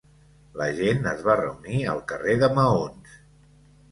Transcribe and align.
La 0.61 0.67
gent 0.77 1.09
es 1.11 1.19
va 1.27 1.35
reunir 1.41 1.83
al 1.93 2.01
carrer 2.11 2.35
de 2.45 2.49
maons. 2.57 3.13